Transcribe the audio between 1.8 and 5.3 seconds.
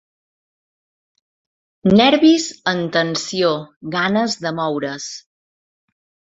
Nervis en tensió, ganes de moure's.